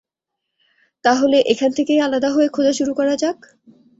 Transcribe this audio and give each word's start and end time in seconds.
তাহলে 1.05 1.37
এখান 1.51 1.69
থেকেই 1.77 1.99
আলাদা 1.99 2.29
হয়ে 2.31 2.49
খোঁজা 2.49 2.73
শুরু 2.73 2.91
করা 2.93 3.13
যাক। 3.17 3.37